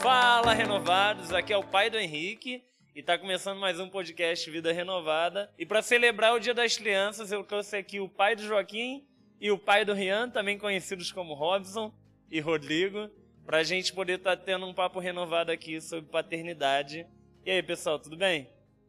[0.00, 1.30] Fala, renovados!
[1.30, 2.64] Aqui é o pai do Henrique
[2.96, 5.52] e tá começando mais um podcast Vida Renovada.
[5.58, 9.06] E para celebrar o Dia das Crianças, eu trouxe aqui o pai do Joaquim
[9.38, 11.92] e o pai do Rian, também conhecidos como Robson
[12.30, 13.10] e Rodrigo,
[13.44, 17.06] pra gente poder estar tá tendo um papo renovado aqui sobre paternidade.
[17.44, 18.48] E aí, pessoal, tudo bem?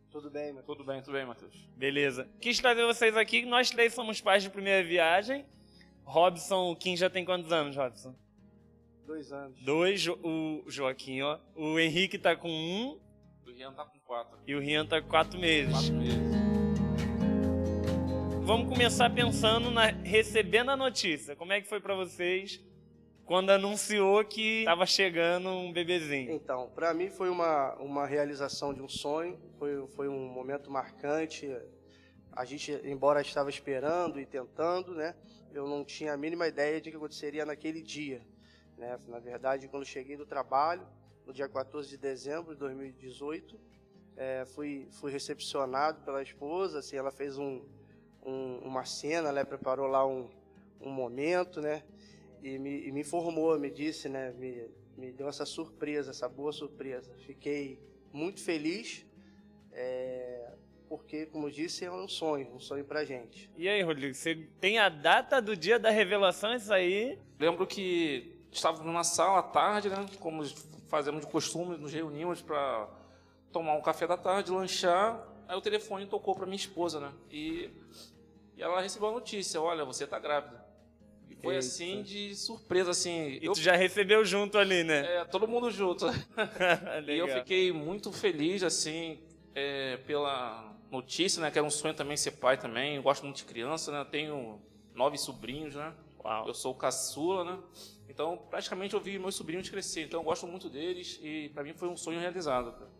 [0.10, 0.78] Tudo bem, Matheus.
[0.78, 1.70] Tudo bem, tudo bem, Matheus.
[1.76, 2.30] Beleza.
[2.40, 5.46] Quis trazer vocês aqui, nós três somos pais de primeira viagem.
[6.06, 8.16] Robson, o Kim já tem quantos anos, Robson?
[9.06, 9.60] Dois anos.
[9.62, 11.40] Dois, o Joaquim, ó.
[11.56, 13.00] O Henrique tá com um.
[13.46, 14.40] O Rian tá com quatro.
[14.48, 15.74] E o Rian tá com quatro meses.
[15.74, 16.32] Quatro meses.
[18.44, 21.36] Vamos começar pensando na recebendo a notícia.
[21.36, 22.62] Como é que foi para vocês
[23.26, 26.32] quando anunciou que estava chegando um bebezinho?
[26.32, 31.50] Então, para mim foi uma, uma realização de um sonho, foi, foi um momento marcante.
[32.34, 35.16] A gente, embora estava esperando e tentando, né,
[35.54, 38.22] eu não tinha a mínima ideia de que aconteceria naquele dia.
[38.82, 38.98] Né?
[39.08, 40.82] Na verdade, quando cheguei do trabalho,
[41.24, 43.60] no dia 14 de dezembro de 2018,
[44.18, 47.62] é, fui, fui recepcionado pela esposa, assim, ela fez um,
[48.26, 50.28] um, uma cena, ela preparou lá um,
[50.82, 51.84] um momento, né?
[52.42, 54.32] E me, e me informou, me disse, né?
[54.32, 57.14] Me, me deu essa surpresa, essa boa surpresa.
[57.20, 57.80] Fiquei
[58.12, 59.06] muito feliz,
[59.72, 60.56] é,
[60.90, 63.48] porque, como eu disse, é um sonho, um sonho pra gente.
[63.56, 67.20] E aí, Rodrigo, você tem a data do dia da revelação, isso aí?
[67.40, 70.06] Lembro que estávamos numa sala à tarde, né?
[70.20, 70.44] Como
[70.88, 72.88] fazemos de costume, nos reunimos para
[73.52, 75.28] tomar um café da tarde, lanchar.
[75.48, 77.12] Aí o telefone tocou para minha esposa, né?
[77.30, 77.70] E,
[78.58, 80.64] e ela recebeu a notícia: olha, você está grávida.
[81.30, 81.66] E foi Eita.
[81.66, 83.40] assim de surpresa, assim.
[83.42, 85.18] E eu, tu já recebeu junto ali, né?
[85.18, 86.06] É, todo mundo junto.
[87.08, 89.20] e eu fiquei muito feliz, assim,
[89.56, 91.50] é, pela notícia, né?
[91.50, 92.98] Que era um sonho também ser pai também.
[92.98, 94.02] Eu gosto muito de criança, né?
[94.02, 94.62] Eu tenho
[94.94, 95.94] nove sobrinhos, né?
[96.24, 96.48] Uau.
[96.48, 97.60] Eu sou caçula, né?
[98.10, 100.04] Então, praticamente eu vi meus sobrinhos crescer.
[100.04, 102.72] Então, eu gosto muito deles e para mim foi um sonho realizado.
[102.74, 102.92] Cara.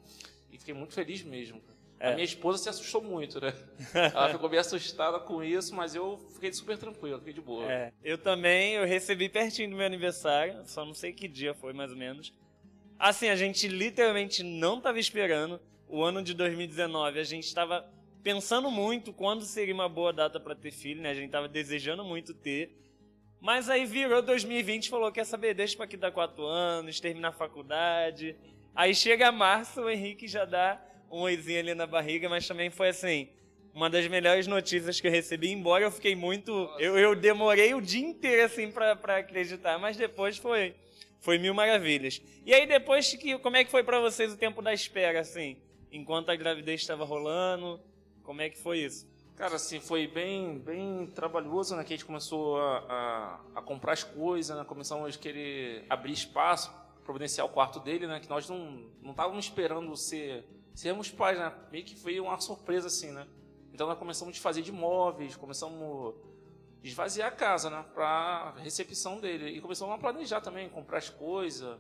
[0.52, 1.62] E fiquei muito feliz mesmo.
[2.00, 2.10] É.
[2.10, 3.54] A minha esposa se assustou muito, né?
[3.94, 7.72] Ela ficou bem assustada com isso, mas eu fiquei super tranquilo, fiquei de boa.
[7.72, 7.94] É.
[8.04, 11.92] Eu também, eu recebi pertinho do meu aniversário, só não sei que dia foi mais
[11.92, 12.34] ou menos.
[12.98, 15.62] Assim, a gente literalmente não estava esperando.
[15.88, 17.86] O ano de 2019, a gente estava
[18.24, 21.10] pensando muito quando seria uma boa data para ter filho, né?
[21.12, 22.76] A gente estava desejando muito ter.
[23.42, 27.30] Mas aí virou 2020 e falou: quer saber, deixa pra aqui dar quatro anos, terminar
[27.30, 28.36] a faculdade.
[28.76, 30.80] Aí chega março, o Henrique já dá
[31.10, 33.30] um oizinho ali na barriga, mas também foi assim.
[33.74, 36.52] Uma das melhores notícias que eu recebi, embora eu fiquei muito.
[36.78, 40.76] Eu, eu demorei o dia inteiro assim pra, pra acreditar, mas depois foi.
[41.20, 42.22] Foi mil maravilhas.
[42.46, 43.40] E aí depois que.
[43.40, 45.58] Como é que foi para vocês o tempo da espera, assim?
[45.92, 47.82] Enquanto a gravidez estava rolando?
[48.24, 49.11] Como é que foi isso?
[49.42, 51.84] Cara, assim, foi bem, bem trabalhoso, né?
[51.84, 54.64] Que a gente começou a, a, a comprar as coisas, né?
[54.64, 56.72] Começamos a querer abrir espaço,
[57.04, 58.20] providenciar o quarto dele, né?
[58.20, 61.52] Que nós não, não estávamos esperando ser, sermos pais, né?
[61.72, 63.26] Meio que foi uma surpresa, assim, né?
[63.74, 66.14] Então nós começamos a fazer de móveis, começamos
[66.84, 67.84] a esvaziar a casa, né?
[67.96, 69.58] Para recepção dele.
[69.58, 71.80] E começamos a planejar também, comprar as coisas.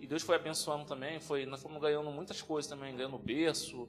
[0.00, 3.88] E Deus foi abençoando também, foi, nós fomos ganhando muitas coisas também, ganhando berço,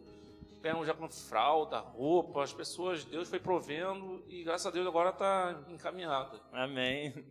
[0.62, 5.10] pegam já com fralda, roupa, as pessoas, Deus foi provendo e graças a Deus agora
[5.10, 6.40] está encaminhada.
[6.52, 7.26] Amém.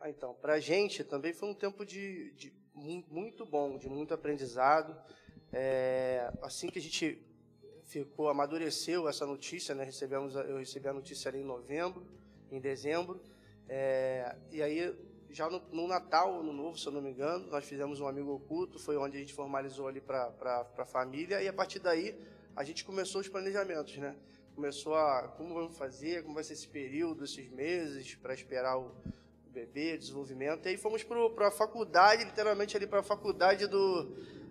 [0.00, 4.14] Ah, então, para a gente também foi um tempo de, de muito bom, de muito
[4.14, 4.96] aprendizado.
[5.52, 7.24] É, assim que a gente
[7.84, 9.84] ficou, amadureceu essa notícia, né?
[9.84, 12.06] Recebemos, eu recebi a notícia ali em novembro,
[12.50, 13.20] em dezembro,
[13.68, 14.94] é, e aí
[15.30, 18.32] já no, no, Natal, no Novo, se eu não me engano, nós fizemos um amigo
[18.32, 20.32] oculto, foi onde a gente formalizou ali para
[20.78, 22.18] a família, e a partir daí
[22.58, 24.16] a gente começou os planejamentos, né?
[24.56, 28.92] Começou a como vamos fazer, como vai ser esse período, esses meses para esperar o
[29.52, 30.66] bebê, desenvolvimento.
[30.66, 34.02] E aí fomos para a faculdade, literalmente ali para a faculdade do,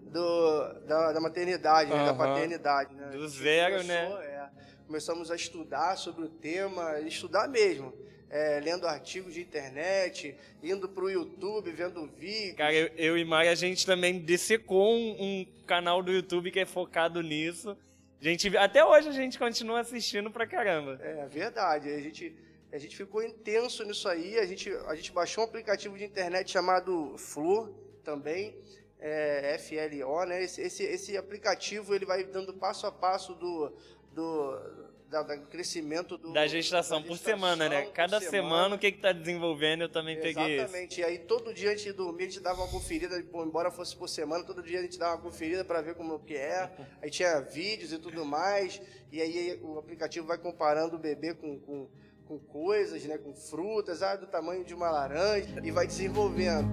[0.05, 1.97] do da, da maternidade, uhum.
[1.97, 2.05] né?
[2.05, 3.09] da paternidade, né?
[3.09, 4.05] Do zero, né?
[4.05, 4.25] começou, né?
[4.25, 4.49] É,
[4.85, 7.93] começamos a estudar sobre o tema, estudar mesmo.
[8.29, 12.57] É, lendo artigos de internet, indo para o YouTube, vendo vídeos.
[12.57, 16.59] Cara, eu, eu e Mari, a gente também dissecou um, um, canal do YouTube que
[16.59, 17.77] é focado nisso.
[18.19, 20.99] A gente, até hoje a gente continua assistindo pra caramba.
[21.01, 21.89] É verdade.
[21.89, 22.35] A gente,
[22.71, 24.39] a gente ficou intenso nisso aí.
[24.39, 28.55] A gente, a gente baixou um aplicativo de internet chamado Flu também.
[28.99, 30.43] É, FLO, né?
[30.43, 33.71] Esse, esse, esse aplicativo ele vai dando passo a passo do,
[34.11, 37.85] do, da, da crescimento do, da gestação, da gestação por semana, né?
[37.93, 40.35] Cada semana, semana, o que está desenvolvendo, eu também Exatamente.
[40.35, 41.01] peguei Exatamente.
[41.01, 44.07] E aí todo dia antes de dormir a gente dava uma conferida, embora fosse por
[44.07, 46.71] semana, todo dia a gente dava uma conferida para ver como que é.
[47.01, 48.81] Aí tinha vídeos e tudo mais.
[49.11, 51.89] E aí o aplicativo vai comparando o bebê com, com,
[52.27, 53.17] com coisas, né?
[53.17, 56.67] Com frutas, ah, do tamanho de uma laranja e vai desenvolvendo.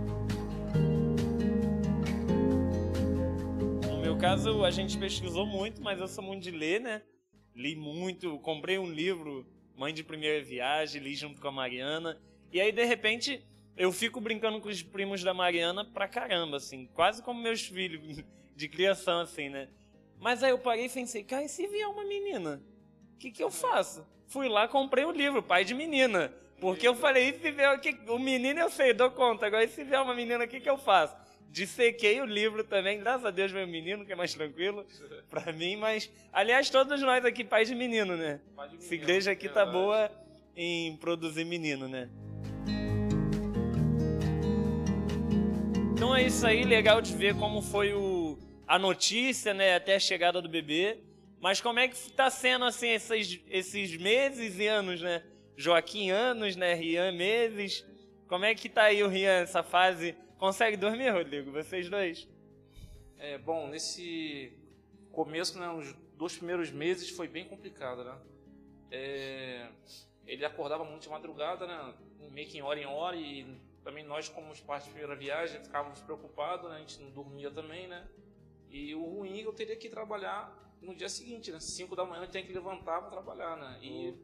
[4.25, 7.03] caso, a gente pesquisou muito, mas eu sou muito de ler, né?
[7.55, 9.47] Li muito, comprei um livro,
[9.77, 12.19] Mãe de Primeira Viagem, li junto com a Mariana.
[12.53, 13.43] E aí, de repente,
[13.77, 18.25] eu fico brincando com os primos da Mariana pra caramba, assim, quase como meus filhos
[18.55, 19.69] de criação, assim, né?
[20.19, 22.63] Mas aí eu parei e pensei, cara, e se vier uma menina?
[23.15, 24.07] O que, que eu faço?
[24.27, 26.33] Fui lá, comprei o um livro, Pai de Menina.
[26.61, 29.47] Porque eu falei, e se vier o menino eu sei, dou conta.
[29.47, 31.17] Agora, e se vier uma menina, o que, que eu faço?
[31.55, 34.85] Dissequei o livro também, graças a Deus veio o menino, que é mais tranquilo
[35.31, 38.41] pra mim, mas, aliás, todos nós aqui, pais de menino, né?
[38.57, 40.11] Pai de menino, Essa igreja aqui tá boa
[40.57, 42.09] em produzir menino, né?
[45.93, 48.37] Então é isso aí, legal de ver como foi o,
[48.67, 50.99] a notícia, né, até a chegada do bebê.
[51.41, 55.23] Mas como é que está sendo assim esses, esses meses e anos, né?
[55.57, 56.75] Joaquim anos, né?
[56.75, 57.87] Rian meses.
[58.27, 60.17] Como é que tá aí o Rian essa fase?
[60.45, 61.51] Consegue dormir, Rodrigo?
[61.53, 62.29] Vocês dois?
[63.17, 64.53] É, bom, nesse
[65.11, 68.15] começo, né, os dois primeiros meses foi bem complicado, né?
[68.91, 69.71] É,
[70.27, 71.95] ele acordava muito de madrugada, né?
[72.31, 75.65] Meio que em hora em hora e também nós, como os pais de primeira viagem,
[75.65, 76.77] ficávamos preocupados, né?
[76.77, 78.07] A gente não dormia também, né?
[78.69, 81.59] E o ruim, eu teria que trabalhar no dia seguinte, né?
[81.59, 83.79] 5 da manhã eu tinha que levantar para trabalhar, né?
[83.81, 84.15] E,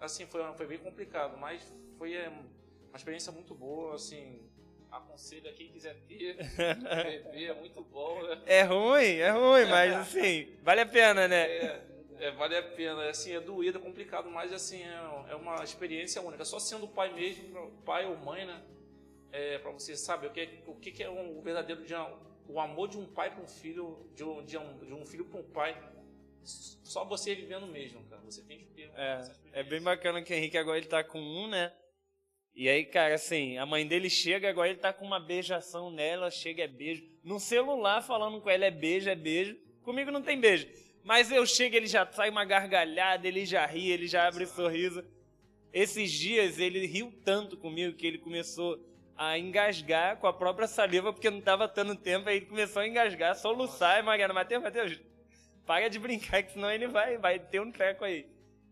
[0.00, 4.49] assim, foi, foi bem complicado, mas foi é, uma experiência muito boa, assim...
[4.90, 8.42] Aconselho a quem quiser ter, bebê, é muito bom, né?
[8.46, 11.42] É ruim, é ruim, mas assim, vale a pena, né?
[11.48, 11.82] É,
[12.18, 13.08] é, vale a pena.
[13.08, 16.44] Assim, é doído, é complicado, mas assim, é, é uma experiência única.
[16.44, 18.60] Só sendo pai mesmo, pai ou mãe, né?
[19.32, 21.94] é, para você saber o que, o que é um, o verdadeiro de
[22.48, 25.24] o amor de um pai para um filho, de um, de um, de um filho
[25.24, 25.80] para um pai.
[26.42, 28.20] Só você vivendo mesmo, cara.
[28.22, 28.90] Você tem que ter.
[28.96, 31.72] É, é bem bacana que o Henrique agora ele tá com um, né?
[32.60, 36.30] E aí, cara, assim, a mãe dele chega, agora ele tá com uma beijação nela,
[36.30, 37.02] chega, é beijo.
[37.24, 39.56] No celular, falando com ela, é beijo, é beijo.
[39.82, 40.68] Comigo não tem beijo.
[41.02, 45.02] Mas eu chego, ele já sai uma gargalhada, ele já ri, ele já abre sorriso.
[45.72, 48.78] Esses dias ele riu tanto comigo que ele começou
[49.16, 52.86] a engasgar com a própria saliva, porque não estava tendo tempo, aí ele começou a
[52.86, 55.00] engasgar, soluçar, e Mariana, Matheus, Matheus,
[55.64, 58.26] para de brincar, que senão ele vai, vai ter um treco aí.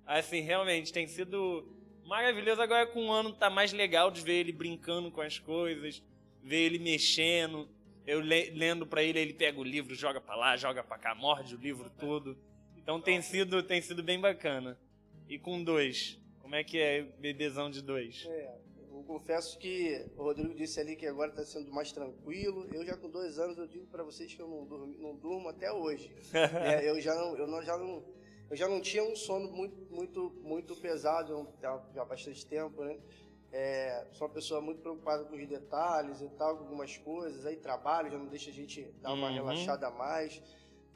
[0.04, 1.77] Assim, realmente, tem sido
[2.08, 2.60] maravilhoso.
[2.60, 6.02] Agora com um ano tá mais legal de ver ele brincando com as coisas,
[6.42, 7.68] ver ele mexendo.
[8.06, 11.54] Eu lendo para ele, ele pega o livro, joga para lá, joga para cá, morde
[11.54, 12.38] o livro todo.
[12.74, 14.78] Então tem sido, tem sido bem bacana.
[15.28, 18.24] E com dois, como é que é bebezão de dois?
[18.26, 18.56] É,
[18.90, 22.66] eu confesso que o Rodrigo disse ali que agora está sendo mais tranquilo.
[22.72, 25.50] Eu já com dois anos eu digo para vocês que eu não durmo, não durmo
[25.50, 26.10] até hoje.
[26.32, 28.02] é, eu já não, eu não, já não,
[28.50, 32.82] eu já não tinha um sono muito, muito, muito pesado já, já há bastante tempo,
[32.84, 32.98] né?
[33.50, 37.46] É, sou uma pessoa muito preocupada com os detalhes e tal, com algumas coisas.
[37.46, 39.34] Aí trabalho já não deixa a gente dar uma uhum.
[39.34, 40.42] relaxada a mais.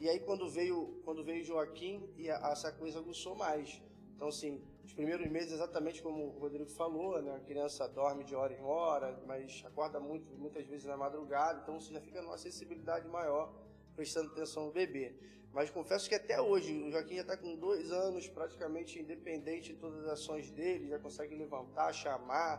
[0.01, 3.81] E aí quando veio, quando veio Joaquim, e a, essa coisa aguçou mais.
[4.17, 7.37] Então assim, os primeiros meses, exatamente como o Rodrigo falou, né?
[7.37, 11.81] a criança dorme de hora em hora, mas acorda muito, muitas vezes na madrugada, então
[11.81, 13.53] você já fica numa sensibilidade maior,
[13.95, 15.15] prestando atenção no bebê.
[15.53, 19.79] Mas confesso que até hoje, o Joaquim já está com dois anos, praticamente independente de
[19.79, 22.55] todas as ações dele, já consegue levantar, chamar,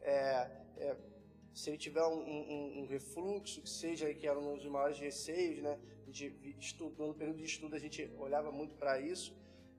[0.00, 0.96] é, é,
[1.52, 5.62] se ele tiver um, um, um, refluxo, que seja, que era um dos maiores receios,
[5.62, 5.78] né?
[6.06, 9.36] De, estudo, no período de estudo a gente olhava muito para isso.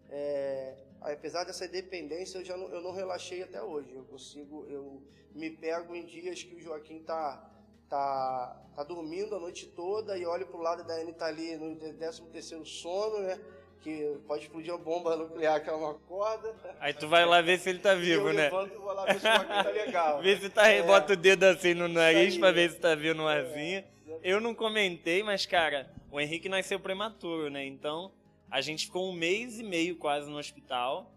[0.09, 3.91] É, apesar dessa dependência, eu já não, eu não relaxei até hoje.
[3.91, 5.01] Eu consigo, eu
[5.33, 7.48] me pego em dias que o Joaquim tá
[7.89, 11.75] tá, tá dormindo a noite toda e olho pro lado da Anne tá ali no
[11.75, 13.39] 13 terceiro sono, né?
[13.81, 16.53] Que pode explodir uma bomba nuclear que ela não acorda.
[16.79, 18.43] Aí tu vai lá ver se ele tá vivo, eu né?
[18.43, 20.19] Levanto, e vou lá ver se o tá legal.
[20.21, 23.21] Vê se tá, é, bota o dedo assim no nariz para ver se tá vindo
[23.21, 23.79] um arzinho.
[23.79, 27.65] É, eu não comentei, mas cara, o Henrique nasceu prematuro, né?
[27.65, 28.11] Então,
[28.51, 31.09] a gente ficou um mês e meio quase no hospital,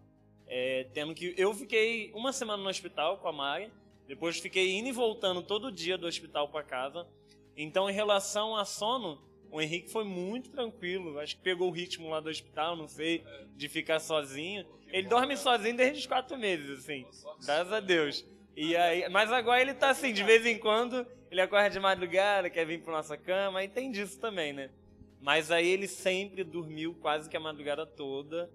[0.47, 3.73] é, tendo que eu fiquei uma semana no hospital com a Mari,
[4.07, 7.07] depois fiquei indo e voltando todo dia do hospital para casa.
[7.57, 11.19] Então, em relação a sono, o Henrique foi muito tranquilo.
[11.19, 13.25] Acho que pegou o ritmo lá do hospital, não sei,
[13.57, 14.67] de ficar sozinho.
[14.89, 17.07] Ele dorme sozinho desde os quatro meses, assim.
[17.45, 18.25] Graças a Deus.
[18.57, 22.51] E aí, mas agora ele tá assim, de vez em quando, ele acorda de madrugada,
[22.51, 24.71] quer vir pra nossa cama, e tem disso também, né?
[25.21, 28.51] Mas aí ele sempre dormiu quase que a madrugada toda.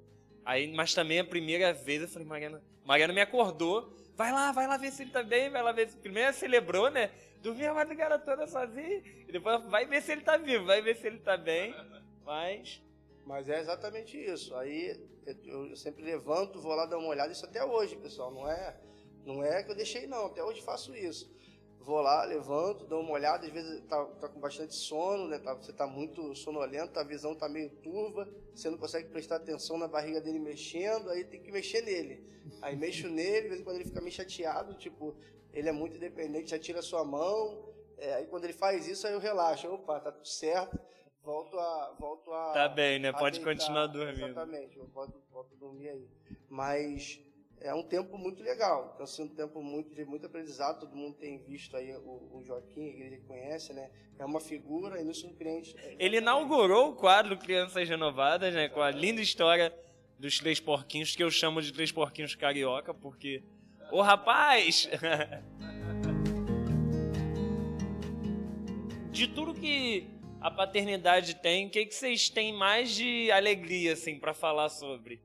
[0.46, 4.67] Aí, mas também a primeira vez eu falei, Mariana, Mariana me acordou, vai lá, vai
[4.67, 5.95] lá ver se ele tá bem, vai lá ver se.
[5.95, 7.12] Primeiro celebrou, né?
[7.41, 9.03] Dormiu a madrugada toda sozinho.
[9.27, 11.74] E depois vai ver se ele tá vivo, vai ver se ele tá bem.
[12.25, 12.81] Mas.
[13.25, 14.55] Mas é exatamente isso.
[14.55, 15.00] Aí
[15.45, 18.33] eu, sempre levanto, vou lá dar uma olhada, isso até hoje, pessoal.
[18.33, 18.77] Não é,
[19.25, 20.25] não é que eu deixei, não.
[20.25, 21.29] Até hoje faço isso
[21.88, 25.39] vou lá, levanto, dou uma olhada, às vezes tá, tá com bastante sono, né?
[25.39, 29.77] Tá, você tá muito sonolento, a visão tá meio turva, você não consegue prestar atenção
[29.77, 32.27] na barriga dele mexendo, aí tem que mexer nele.
[32.62, 35.15] Aí mexo nele, de vez em quando ele fica meio chateado, tipo,
[35.53, 37.74] ele é muito independente, já tira a sua mão.
[37.98, 39.70] É, aí quando ele faz isso, aí eu relaxo.
[39.70, 40.77] Opa, tá tudo certo.
[41.24, 41.96] Volto a.
[41.98, 43.13] Volto a Tá bem, né?
[43.13, 43.53] Pode deitar.
[43.53, 44.27] continuar dormindo.
[44.27, 46.08] Exatamente, eu volto, volto a dormir aí.
[46.50, 47.20] Mas
[47.61, 48.91] é um tempo muito legal.
[48.93, 50.79] Então, assim, um tempo muito, de muito aprendizado.
[50.79, 53.89] Todo mundo tem visto aí o, o Joaquim, a igreja conhece, né?
[54.17, 55.75] É uma figura e nos surpreende.
[55.99, 58.69] Ele inaugurou o quadro Crianças Renovadas, né?
[58.69, 59.73] Com a linda história
[60.17, 63.43] dos três porquinhos, que eu chamo de três porquinhos carioca, porque.
[63.91, 64.89] Ô rapaz!
[69.11, 70.07] de tudo que
[70.39, 75.19] a paternidade tem, o que, que vocês têm mais de alegria, assim, pra falar sobre?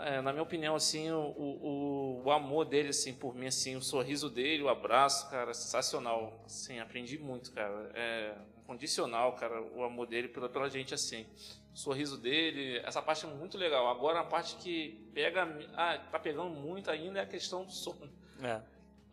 [0.00, 3.82] É, na minha opinião, assim, o, o, o amor dele, assim, por mim, assim, o
[3.82, 6.42] sorriso dele, o abraço, cara, sensacional.
[6.44, 7.90] Assim, aprendi muito, cara.
[7.94, 8.34] É
[8.72, 11.26] condicional, cara, o amor dele pela, pela gente, assim.
[11.74, 13.88] O sorriso dele, essa parte é muito legal.
[13.88, 18.10] Agora, a parte que pega, ah, tá pegando muito ainda é a questão do sono.
[18.42, 18.60] É.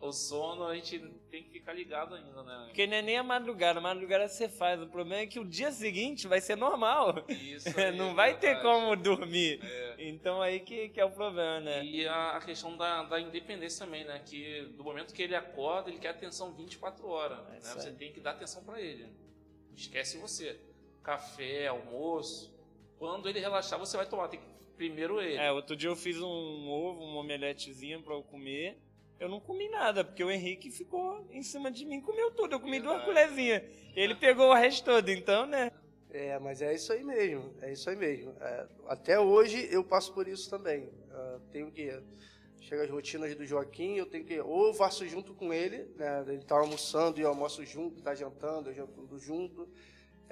[0.00, 0.98] O sono a gente
[1.30, 2.62] tem que ficar ligado ainda, né?
[2.64, 4.80] Porque não é nem a madrugada, a madrugada você faz.
[4.80, 7.22] O problema é que o dia seguinte vai ser normal.
[7.28, 9.60] Isso aí, não é vai ter como dormir.
[9.62, 9.96] É.
[9.98, 11.84] Então aí que, que é o problema, né?
[11.84, 14.18] E a, a questão da, da independência também, né?
[14.24, 17.38] Que do momento que ele acorda, ele quer atenção 24 horas.
[17.48, 17.60] É né?
[17.60, 19.06] Você tem que dar atenção para ele.
[19.76, 20.58] Esquece você.
[21.02, 22.58] Café, almoço.
[22.98, 24.28] Quando ele relaxar, você vai tomar.
[24.28, 24.46] Tem que
[24.78, 25.36] primeiro ele.
[25.36, 28.78] É, outro dia eu fiz um ovo, uma omeletezinha pra eu comer.
[29.20, 32.54] Eu não comi nada, porque o Henrique ficou em cima de mim e comeu tudo.
[32.54, 33.62] Eu comi duas colherzinhas.
[33.94, 35.70] Ele pegou o resto todo, então, né?
[36.10, 38.34] É, mas é isso aí mesmo, é isso aí mesmo.
[38.40, 40.88] É, até hoje eu passo por isso também.
[41.12, 42.02] Ah, tenho que
[42.60, 46.24] chega as rotinas do Joaquim, eu tenho que ou eu faço junto com ele, né?
[46.26, 49.68] Ele tá almoçando e eu almoço junto, tá jantando, eu janto junto.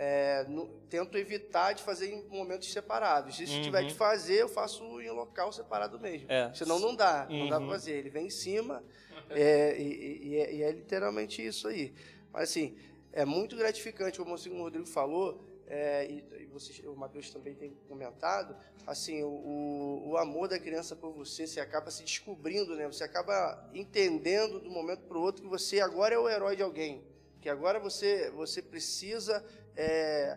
[0.01, 3.37] É, no- tento evitar de fazer em momentos separados.
[3.37, 3.63] Se Uhum.
[3.63, 6.31] tiver que fazer, eu faço em local separado mesmo.
[6.31, 6.53] É.
[6.55, 7.67] Senão não dá, não dá Uhum.
[7.67, 7.93] pra fazer.
[7.97, 8.85] Ele vem em cima
[9.31, 11.93] é, e, e- e é, e é literalmente isso aí.
[12.33, 12.77] Mas assim,
[13.13, 17.77] é muito gratificante, como o Rodrigo falou, é, e, e vocês, o Matheus também tem
[17.89, 22.87] comentado, assim, o, o, o amor da criança por você, você acaba se descobrindo, né?
[22.87, 26.63] Você acaba entendendo do momento para o outro que você agora é o herói de
[26.63, 27.03] alguém,
[27.41, 29.45] que agora você, você precisa
[29.79, 30.37] é,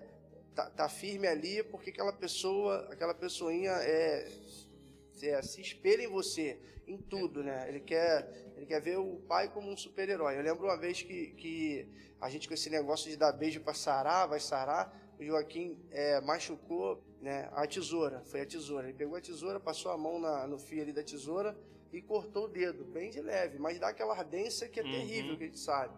[0.53, 4.27] tá, tá firme ali porque aquela pessoa, aquela pessoinha é,
[5.23, 7.65] é, se espelha em você, em tudo, né?
[7.67, 10.37] Ele quer, ele quer ver o pai como um super-herói.
[10.37, 11.87] Eu lembro uma vez que, que
[12.19, 16.19] a gente com esse negócio de dar beijo para sarar, vai sarar, o Joaquim é,
[16.21, 18.87] machucou né, a tesoura, foi a tesoura.
[18.87, 21.55] Ele pegou a tesoura, passou a mão na- no fio ali da tesoura
[21.93, 24.89] e cortou o dedo, bem de leve, mas dá aquela ardência que é Uhum.
[24.91, 25.93] terrível, que a gente sabe.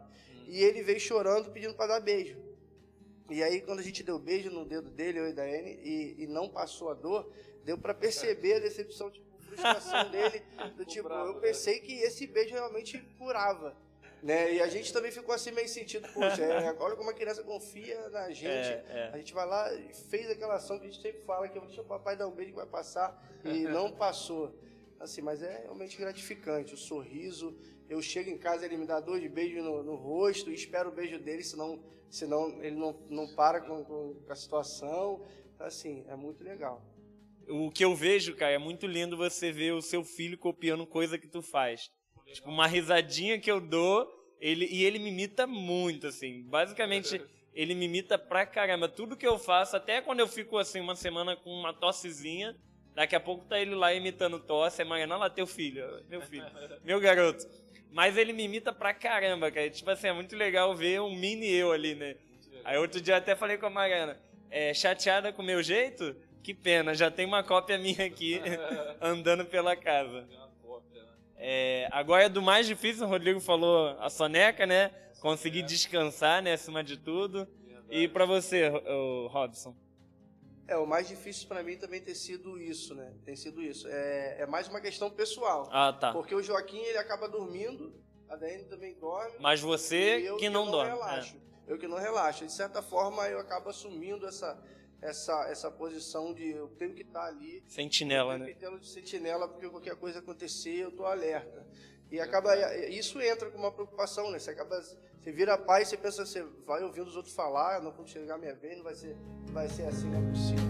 [0.47, 2.37] E ele veio chorando, pedindo para dar beijo.
[3.33, 6.23] E aí, quando a gente deu beijo no dedo dele, eu e da Anne, e,
[6.23, 7.27] e não passou a dor,
[7.63, 10.43] deu para perceber a decepção, tipo, frustração dele,
[10.77, 11.41] do tipo, bravo, eu né?
[11.41, 13.75] pensei que esse beijo realmente curava.
[14.21, 14.53] Né?
[14.53, 18.07] E a gente também ficou assim meio sentido, poxa, é, olha como a criança confia
[18.09, 18.69] na gente.
[18.69, 19.09] É, é.
[19.11, 21.81] A gente vai lá e fez aquela ação que a gente sempre fala, que deixa
[21.81, 24.55] o papai dar um beijo que vai passar, e não passou.
[25.03, 27.53] Assim, mas é realmente gratificante, o sorriso.
[27.89, 30.93] Eu chego em casa, ele me dá dois beijos no, no rosto, e espero o
[30.93, 35.21] beijo dele, senão, senão ele não, não para com, com a situação.
[35.59, 36.81] Assim, é muito legal.
[37.49, 41.17] O que eu vejo, cara, é muito lindo você ver o seu filho copiando coisa
[41.17, 41.91] que tu faz.
[42.31, 46.43] Tipo, uma risadinha que eu dou, ele, e ele me imita muito, assim.
[46.43, 47.21] Basicamente,
[47.53, 48.87] ele me imita pra caramba.
[48.87, 52.55] Tudo que eu faço, até quando eu fico, assim, uma semana com uma tossezinha,
[52.95, 56.21] daqui a pouco tá ele lá imitando tosse, é Mariana, olha lá teu filho, meu
[56.21, 56.45] filho,
[56.83, 57.47] meu garoto.
[57.91, 59.69] Mas ele me imita pra caramba, cara.
[59.69, 62.15] Tipo assim, é muito legal ver um mini eu ali, né?
[62.63, 64.17] Aí outro dia até falei com a Mariana,
[64.49, 66.15] é, chateada com o meu jeito?
[66.41, 68.41] Que pena, já tem uma cópia minha aqui
[68.99, 70.27] andando pela casa.
[71.37, 74.91] É, agora é do mais difícil, o Rodrigo falou a soneca, né?
[75.19, 76.53] Conseguir descansar, né?
[76.53, 77.47] Acima de tudo.
[77.89, 78.71] E pra você,
[79.29, 79.75] Robson?
[80.67, 83.13] É, o mais difícil para mim também ter sido isso, né?
[83.25, 83.87] Tem sido isso.
[83.87, 85.67] É, é mais uma questão pessoal.
[85.71, 86.13] Ah, tá.
[86.13, 87.93] Porque o Joaquim, ele acaba dormindo,
[88.29, 89.35] a Daiane também dorme.
[89.39, 90.91] Mas você eu que não dorme.
[90.91, 91.35] relaxo.
[91.67, 92.45] Eu que não relaxo.
[92.45, 94.57] De certa forma, eu acabo assumindo essa,
[95.01, 97.57] essa, essa posição de eu tenho que estar ali.
[97.65, 97.69] É.
[97.69, 98.53] Sentinela, né?
[98.57, 101.67] Tendo de sentinela, porque qualquer coisa acontecer, eu tô alerta.
[102.13, 102.55] E acaba,
[102.89, 104.37] isso entra com uma preocupação, né?
[104.37, 108.07] Você acaba, você vira pai, você pensa, você vai ouvindo os outros falar, não quando
[108.07, 110.63] chegar a minha vez, não vai ser, vai ser assim, não é possível.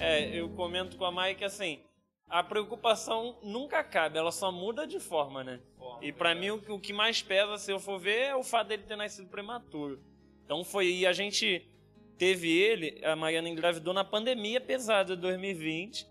[0.00, 1.84] É, eu comento com a Mai que assim,
[2.30, 5.60] a preocupação nunca acaba, ela só muda de forma, né?
[6.00, 8.68] E pra mim o, o que mais pesa, se eu for ver, é o fato
[8.68, 10.02] dele ter nascido prematuro.
[10.46, 10.86] Então foi.
[10.86, 11.70] E a gente
[12.16, 16.08] teve ele, a Mariana engravidou na pandemia pesada de 2020.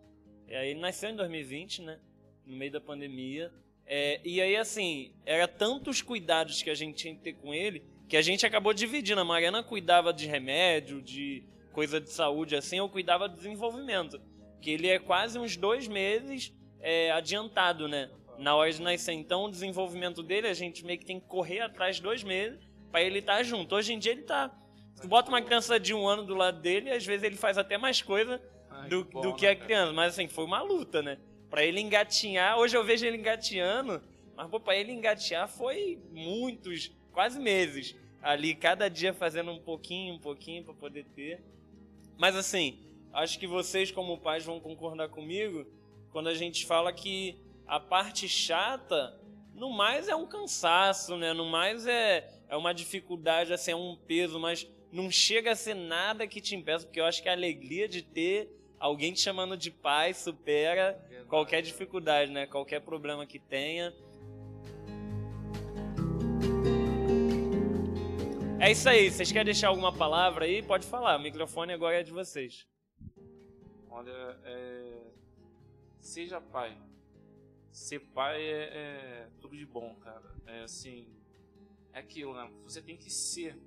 [0.47, 1.99] E aí ele nasceu em 2020, né?
[2.47, 3.51] No meio da pandemia.
[3.85, 7.83] É, e aí, assim, era tantos cuidados que a gente tinha que ter com ele
[8.07, 9.21] que a gente acabou dividindo.
[9.21, 14.19] A Mariana cuidava de remédio, de coisa de saúde, assim, eu cuidava do desenvolvimento.
[14.61, 18.09] Que ele é quase uns dois meses é, adiantado, né?
[18.39, 19.13] Na hora de nascer.
[19.13, 22.59] Então, o desenvolvimento dele, a gente meio que tem que correr atrás dois meses
[22.91, 23.75] para ele estar tá junto.
[23.75, 24.51] Hoje em dia, ele tá.
[24.99, 27.77] Tu bota uma criança de um ano do lado dele, às vezes ele faz até
[27.77, 28.41] mais coisa
[28.89, 29.93] do, que, bom, do que a criança.
[29.93, 31.19] Mas, assim, foi uma luta, né?
[31.49, 32.57] Pra ele engatinhar.
[32.57, 34.01] Hoje eu vejo ele engateando,
[34.35, 37.95] mas, pô, pra ele engatear foi muitos, quase meses.
[38.21, 41.41] Ali, cada dia fazendo um pouquinho, um pouquinho para poder ter.
[42.17, 42.79] Mas, assim,
[43.13, 45.65] acho que vocês, como pais, vão concordar comigo
[46.11, 49.19] quando a gente fala que a parte chata,
[49.53, 51.33] no mais é um cansaço, né?
[51.33, 55.75] No mais é, é uma dificuldade, assim, é um peso, mas não chega a ser
[55.75, 58.49] nada que te impeça, porque eu acho que a alegria de ter
[58.79, 62.47] alguém te chamando de pai supera qualquer dificuldade, né?
[62.47, 63.93] Qualquer problema que tenha.
[68.59, 69.11] É isso aí.
[69.11, 70.63] Vocês querem deixar alguma palavra aí?
[70.63, 71.17] Pode falar.
[71.17, 72.67] O microfone agora é de vocês.
[73.89, 74.87] Olha, é
[76.07, 76.77] seja pai.
[77.71, 80.33] Ser pai é, é, tudo de bom, cara.
[80.45, 81.07] É assim,
[81.93, 82.49] é aquilo, né?
[82.63, 83.59] Você tem que ser,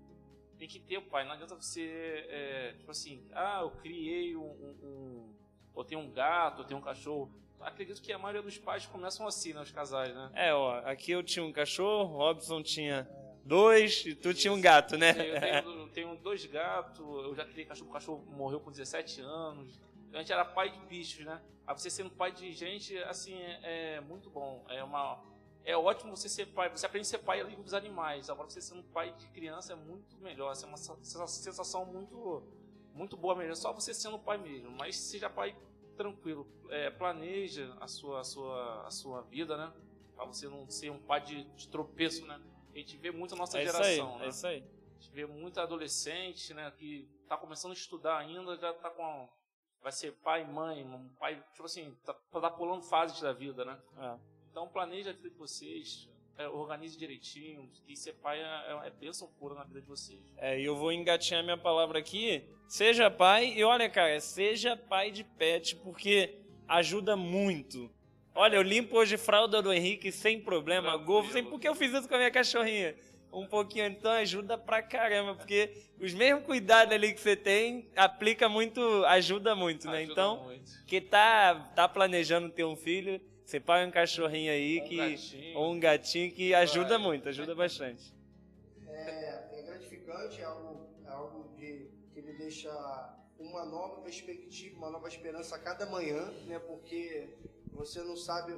[0.60, 1.24] tem que ter o pai.
[1.24, 5.34] Não adianta você, é, tipo assim, ah, eu criei um, um, um,
[5.74, 7.32] ou tenho um gato, ou tenho um cachorro.
[7.60, 10.30] Acredito que a maioria dos pais começam assim, né, os casais, né?
[10.34, 13.08] É, ó, aqui eu tinha um cachorro, Robson tinha
[13.44, 14.40] dois e tu Isso.
[14.40, 15.10] tinha um gato, né?
[15.10, 19.20] Eu tenho, eu tenho dois gatos, eu já criei cachorro, o cachorro morreu com 17
[19.20, 19.80] anos
[20.12, 21.40] a gente era pai de bichos, né?
[21.66, 24.64] Aí você sendo pai de gente, assim, é, é, muito bom.
[24.68, 25.22] É uma
[25.64, 26.68] é ótimo você ser pai.
[26.70, 28.30] Você aprende a ser pai ali dos animais.
[28.30, 30.54] Agora você sendo pai de criança é muito melhor.
[30.60, 32.42] É uma sensação muito
[32.94, 33.52] muito boa mesmo.
[33.52, 34.70] É só você sendo pai mesmo.
[34.70, 35.56] Mas seja pai
[35.96, 36.46] tranquilo.
[36.70, 39.72] É, planeja a sua a sua a sua vida, né?
[40.14, 42.40] Para você não ser um pai de, de, tropeço, né?
[42.74, 44.26] A gente vê muito a nossa é geração, aí, né?
[44.26, 44.58] É isso aí.
[44.62, 46.70] A gente vê muito adolescente, né?
[46.72, 49.28] Que tá começando a estudar ainda, já tá com
[49.82, 53.80] vai ser pai, mãe, um pai, tipo assim, tá, tá pulando fases da vida, né?
[53.98, 54.29] É.
[54.50, 58.90] Então planeja a vida de vocês, é, organize direitinho, e ser pai é, é, é
[58.90, 60.20] bênção pura na vida de vocês.
[60.36, 62.44] É, e eu vou engatinhar minha palavra aqui.
[62.68, 67.90] Seja pai, e olha, cara, seja pai de pet, porque ajuda muito.
[68.34, 72.08] Olha, eu limpo hoje fralda do Henrique sem problema, Golfo, sem porque eu fiz isso
[72.08, 72.94] com a minha cachorrinha
[73.32, 78.48] um pouquinho, então ajuda pra caramba, porque os mesmos cuidados ali que você tem, aplica
[78.48, 79.98] muito, ajuda muito, né?
[79.98, 80.84] Ajuda então, muito.
[80.86, 85.58] que tá, tá planejando ter um filho, você paga um cachorrinho aí, um que, gatinho.
[85.58, 86.98] ou um gatinho que ajuda Vai.
[86.98, 88.14] muito, ajuda bastante.
[88.86, 92.70] É, é gratificante, é algo, é algo de, que me deixa
[93.40, 96.60] uma nova perspectiva, uma nova esperança a cada manhã, né?
[96.60, 97.28] Porque
[97.72, 98.52] você não sabe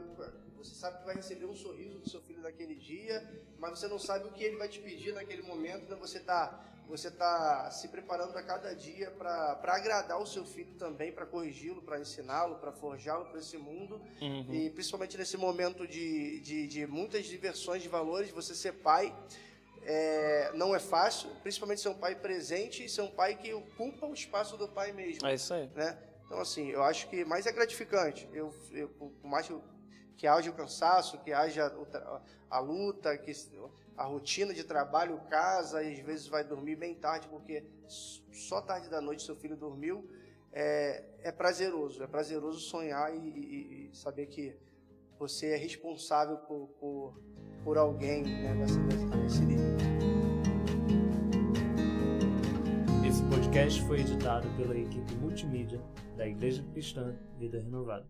[0.59, 3.99] você sabe que vai receber um sorriso do seu filho naquele dia, mas você não
[3.99, 5.85] sabe o que ele vai te pedir naquele momento.
[5.85, 10.75] Então você está você tá se preparando a cada dia para agradar o seu filho
[10.75, 13.99] também, para corrigi-lo, para ensiná-lo, para forjá-lo para esse mundo.
[14.21, 14.47] Uhum.
[14.53, 19.17] E principalmente nesse momento de, de, de, muitas diversões de valores, você ser pai.
[19.85, 24.07] É, não é fácil, principalmente ser um pai presente e ser um pai que ocupa
[24.07, 25.27] o espaço do pai mesmo.
[25.27, 25.71] É isso aí.
[25.75, 25.99] Né?
[26.27, 28.29] Então, assim, eu acho que mais é gratificante.
[28.35, 29.51] Eu, eu, por mais
[30.19, 31.75] que haja o cansaço, que haja
[32.51, 33.33] a luta, que
[33.97, 38.89] a rotina de trabalho, casa, e às vezes vai dormir bem tarde, porque só tarde
[38.89, 40.09] da noite seu filho dormiu.
[40.53, 44.55] É, é prazeroso, é prazeroso sonhar e, e, e, saber que
[45.19, 47.21] você é responsável por, por,
[47.65, 48.79] por alguém né, nessa,
[49.17, 49.65] nesse nível.
[53.09, 55.81] Esse podcast foi editado pela equipe multimídia
[56.17, 58.07] da Igreja Cristã Vida Renovada.